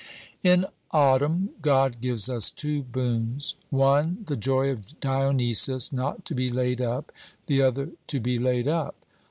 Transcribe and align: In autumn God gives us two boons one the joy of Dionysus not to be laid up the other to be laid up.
In 0.41 0.65
autumn 0.89 1.49
God 1.61 2.01
gives 2.01 2.27
us 2.27 2.49
two 2.49 2.81
boons 2.81 3.53
one 3.69 4.23
the 4.25 4.35
joy 4.35 4.71
of 4.71 4.99
Dionysus 4.99 5.93
not 5.93 6.25
to 6.25 6.33
be 6.33 6.49
laid 6.49 6.81
up 6.81 7.11
the 7.45 7.61
other 7.61 7.91
to 8.07 8.19
be 8.19 8.39
laid 8.39 8.67
up. 8.67 8.95